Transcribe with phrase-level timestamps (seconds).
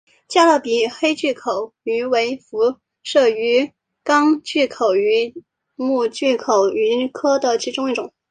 [0.27, 3.71] 加勒比黑巨口鱼为辐鳍鱼
[4.03, 5.43] 纲巨口鱼
[5.75, 8.11] 目巨口鱼科的其中一种。